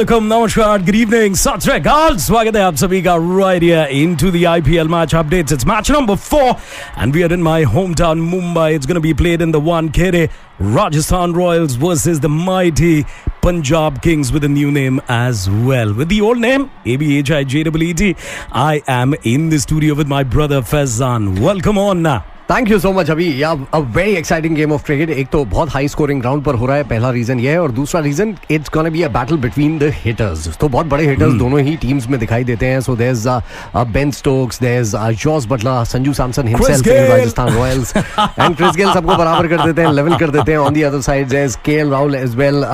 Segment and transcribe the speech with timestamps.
[0.00, 4.44] Welcome नमस्कार good evening सत श्रीकाल स्वागत है आप सभी का right here into the
[4.48, 6.52] IPL match updates it's match number 4
[7.04, 9.88] and we are in my hometown Mumbai it's going to be played in the one
[9.98, 10.22] Kere
[10.76, 12.94] Rajasthan Royals versus the mighty
[13.48, 18.16] Punjab Kings with a new name as well with the old name ABHIJEET
[18.68, 22.18] I am in the studio with my brother Faizan welcome on now
[22.50, 25.72] Thank you so much अभी yeah a very exciting game of cricket एक तो बहुत
[25.72, 28.70] high scoring ground पर हो रहा है पहला reason ये है और दूसरा reason it's
[28.74, 31.38] gonna be a battle between the hitters तो बहुत बड़े हिटर्स Hmm.
[31.38, 32.80] दोनों ही टीम्स में दिखाई देते हैं.
[32.80, 33.28] So there is
[33.92, 38.92] Ben Stokes there is Jos Buttler Sanju Samson himself in Rajasthan Royals and Chris Gayle
[38.92, 40.58] सबको बराबर कर देते हैं लेवल कर देते हैं.
[40.58, 42.64] On the other side there is KL Rahul as well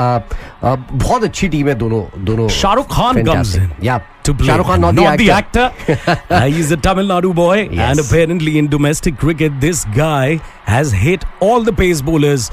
[0.64, 3.70] बहुत अच्छी टीम है दोनों दोनों शाहरुख खान comes in.
[3.84, 4.48] या to play.
[4.48, 5.72] Shahrukh Khan not, the actor,
[6.30, 7.98] Uh, he's a Tamil Nadu boy, Yes.
[7.98, 10.36] and apparently in domestic cricket, this guy
[10.74, 12.50] has hit all the pace bowlers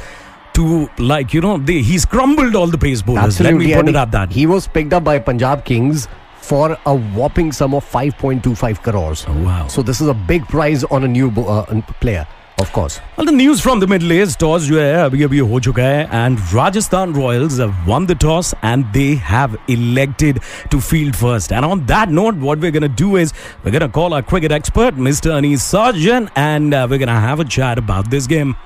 [0.54, 3.40] to like you know they, he's crumbled all the pace bowlers.
[3.40, 3.68] Let Absolutely.
[3.68, 4.32] me put and it at that.
[4.32, 6.08] He was picked up by Punjab Kings
[6.42, 9.26] for a whopping sum of 5.25 crores.
[9.30, 9.68] Oh, wow.
[9.68, 12.28] So this is a big prize on a new bo- uh, player,
[12.61, 13.01] of course.
[13.17, 16.09] Well, the news from the Middle East toss जो है अभी अभी हो चुका है
[16.19, 21.53] and Rajasthan Royals have won the toss and they have elected to field first.
[21.53, 24.23] And on that note, what we're going to do is we're going to call our
[24.23, 25.35] cricket expert, Mr.
[25.37, 28.57] Anis Sarjan, and uh, we're going to have a chat about this game.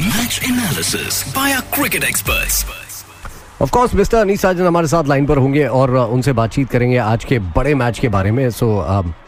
[0.00, 2.64] Match analysis by our cricket experts.
[3.64, 4.14] Of course, Mr.
[4.20, 7.74] Anees साजन हमारे साथ line पर होंगे और uh, उनसे बातचीत करेंगे आज के बड़े
[7.74, 8.68] मैच के बारे में सो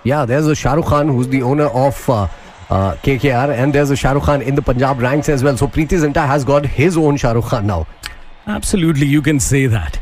[0.07, 2.11] या there is Shahrukh Khan who is the owner of
[2.70, 5.56] KKR and there's a Shah Rukh Khan in the Punjab ranks as well.
[5.58, 7.88] So Preeti Zinta has got his own Shah Rukh Khan now.
[8.48, 10.00] Absolutely, you can say that.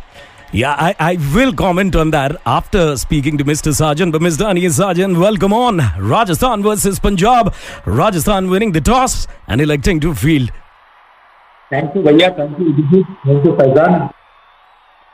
[0.52, 3.74] Yeah, I, I will comment on that after speaking to Mr.
[3.74, 4.12] Sarjan.
[4.12, 4.46] But Mr.
[4.46, 5.82] Anis Sarjan, welcome on.
[6.00, 7.54] Rajasthan versus Punjab.
[7.86, 10.52] Rajasthan winning the toss and electing to field.
[11.74, 13.94] You भैया thank you Abhijeet thank you Faizan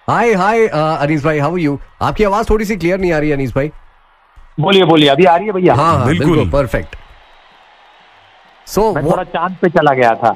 [0.10, 3.54] hi hi Anees भाई how you आपकी आवाज़ थोड़ी सी clear नहीं आ रही अनीस
[3.56, 3.72] भाई
[4.60, 6.96] बोलिए बोलिए अभी आ रही है भैया हाँ हाँ। बिल्कुल परफेक्ट
[8.67, 10.36] सो मैं थोड़ा चाँद पे चला गया था।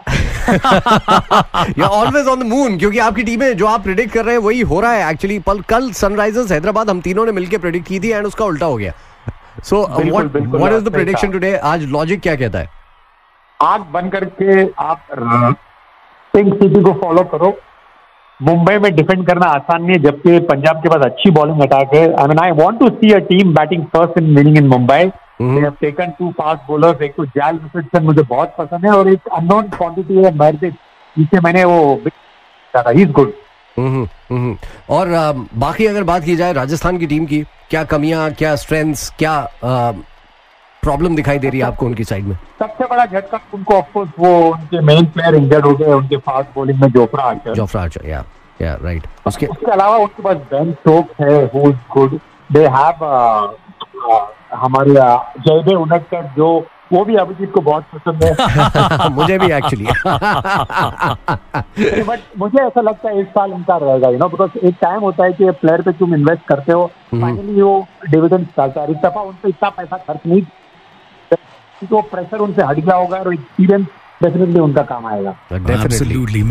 [1.77, 4.61] You always on the moon क्योंकि आपकी टीमें जो आप प्रिडिक्ट कर रहे हैं वही
[4.63, 8.11] हो रहा है एक्चुअली पल कल सनराइजर्स हैदराबाद हम तीनों ने मिलकर प्रिडिक्ट की थी
[8.11, 8.93] एंड उसका उल्टा हो गया।
[9.63, 11.31] So what is the prediction.
[11.31, 12.69] Today आज लॉजिक क्या कहता है?
[13.59, 15.07] आग बंद करके आप
[16.33, 17.57] पिंक सिटी को फॉलो करो।
[18.39, 22.01] मुंबई में डिफेंड करना आसान नहीं है जबकि पंजाब के पास अच्छी बॉलिंग अटैक है
[22.13, 25.05] I mean I want to see a team batting first in winning in Mumbai
[25.39, 27.59] they have taken two fast bowlers एक तो जैल
[28.01, 30.31] मुझे बहुत पसंद है और एक अननोन क्वांटिटी है
[31.15, 31.79] जिसे मैंने वो
[32.91, 33.33] ही इज़ गुड
[33.77, 34.55] हम्म, हम्म।
[34.89, 39.09] और अ, बाकी अगर बात की जाए राजस्थान की टीम की क्या कमियाँ क्या स्ट्रेंथ्स
[39.19, 39.35] क्या
[40.83, 42.35] प्रॉब्लम दिखाई दे रही है आपको उनकी साइड में?
[42.59, 46.81] सबसे बड़ा झटका उनको ऑफकोर्स वो उनके मेन प्लेयर इंजर्ड हो गए उनके फास्ट बॉलिंग
[46.81, 48.23] में Jofra Archer Jofra Archer yeah
[48.61, 52.19] yeah right उसके उसके अलावा उनके पास बेन स्टोक्स है who is good
[52.49, 53.03] they have
[54.63, 54.91] हमारे
[55.47, 56.47] जयदे उनटकर जो
[56.93, 59.85] वो भी अभिजीत को बहुत पसंद है। मुझे भी एक्चुअली
[62.03, 65.23] बट मुझे ऐसा लगता है इस साल इनका रहेगा यू नो बिकॉज़ एक टाइम होता
[65.23, 69.21] है कि प्लेयर पे तुम इन्वेस्ट करते हो फाइनली वो डिविडेंड डालता है। इस दफ़ा
[69.21, 73.85] उन पे इतना पैसा खर्च नहीं क्योंकि वो प्रेशर उनसे हट गया होगा और एक्सपीरियंस
[74.23, 75.35] डेफिनेटली उनका काम आएगा.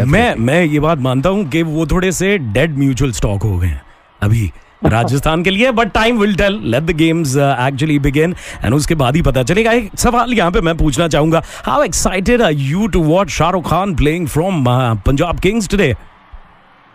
[0.04, 3.66] मैं मैं ये बात मानता हूँ कि वो थोड़े से डेड म्यूचुअल स्टॉक हो गए
[3.66, 3.82] हैं
[4.22, 4.52] अभी।
[4.82, 9.16] राजस्थान के लिए but time will tell let the games actually begin and उसके बाद
[9.16, 13.02] ही पता चलेगा। एक सवाल यहाँ पे मैं पूछना चाहूँगा। How excited are you to
[13.04, 14.64] watch Shahrukh Khan playing from
[15.06, 15.94] Punjab Kings today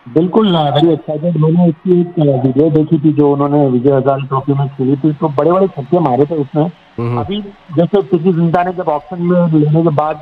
[0.05, 4.67] बिल्कुल वेरी एक्साइटेड मैंने इसकी एक वीडियो देखी थी जो उन्होंने विजय हजारे ट्रॉफी में
[4.69, 6.63] खेली थी। तो बड़े बड़े छक्के मारे थे उसने
[7.19, 7.41] अभी
[7.75, 10.21] जैसे किसी ज़िंदा ने जब ऑप्शन में लेने के बाद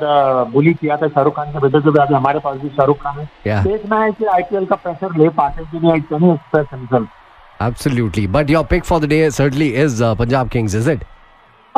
[0.52, 3.18] बुली किया था शाहरुख खान के बेटे को भी अभी हमारे पास भी शाहरुख खान
[3.18, 7.08] है। देखना है कि आईपीएल का प्रेशर ले पाते कि नहीं can express himself
[7.60, 8.26] Absolutely.
[8.26, 11.02] But your pick for the day certainly is uh, Punjab Kings, is it?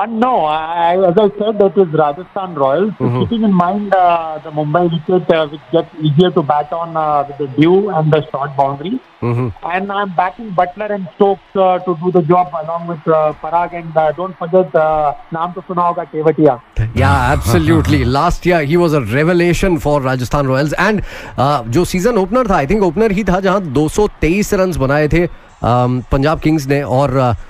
[0.00, 2.94] Uh, no, I, as I said, that is Rajasthan Royals.
[2.98, 6.96] So Keeping in mind uh, the Mumbai wicket, uh, which gets easier to bat on
[6.96, 8.98] uh, with the dew and the short boundary.
[9.20, 9.48] Mm-hmm.
[9.62, 13.74] And I'm backing Butler and Stokes uh, to do the job along with uh, Parag.
[13.74, 16.60] And uh, don't forget, uh, नाम तो सुना होगा Kevadia
[16.94, 18.04] Yeah, absolutely.
[18.04, 21.02] Last year he was a revelation for Rajasthan Royals and
[21.36, 25.26] uh, जो season opener था I think opener ही था जहाँ 223 runs बनाए थे
[25.64, 27.49] पंजाब किंग्स ने और uh,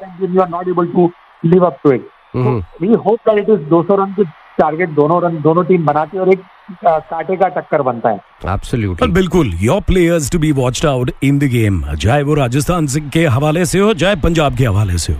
[0.03, 1.07] and then you are not able to
[1.43, 2.03] live up to it.
[2.33, 4.23] So we hope that it is 200 run की
[4.59, 6.43] target दोनों रन दोनों टीम बनाती है और एक
[6.85, 8.19] कांटे का टक्कर बनता है।
[8.53, 13.25] एब्सोल्युटली बिल्कुल your players to be watched out in the game चाहे वो राजस्थान के
[13.35, 15.19] हवाले से हो चाहे पंजाब के हवाले से हो।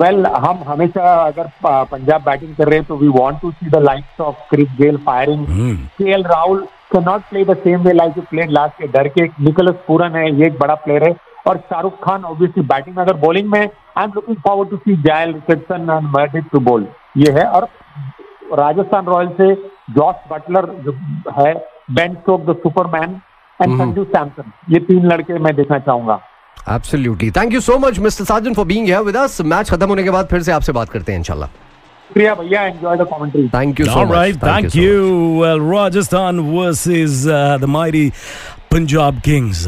[0.00, 3.82] वेल हम हमेशा अगर पंजाब बैटिंग कर रहे हैं तो we want to see the
[3.82, 5.46] likes of Chris Gayle firing
[5.98, 9.74] K Rahul can not play the same way like played last year डर के निकोलस
[9.86, 11.14] पूरन है ये एक बड़ा प्लेयर है।
[11.46, 14.96] और शाहरुख खान ऑब्वियसली बैटिंग में अगर बॉलिंग में I am looking forward to see
[15.02, 16.86] Jhye Richardson and Meredith to bowl
[17.16, 17.68] ये है। और
[18.58, 19.54] राजस्थान रॉयल से
[19.96, 20.92] जॉस बटलर जो
[21.38, 21.52] है
[21.98, 23.20] Ben Stoke the superman
[23.60, 26.20] and Sanju Samson ये तीन लड़के मैं देखना चाहूँगा।
[26.74, 30.02] Absolutely thank you so much mister Sajan for being here with us match खत्म होने
[30.04, 31.48] के बाद फिर से आपसे बात करते हैं इंशाल्लाह।
[32.08, 34.96] शुक्रिया भैया enjoy the commentary thank you so All much right, thank you.
[35.42, 38.06] Well, Rajasthan versus uh, the mighty
[38.72, 39.60] Punjab Kings.